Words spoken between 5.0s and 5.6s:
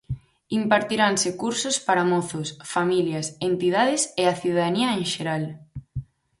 xeral.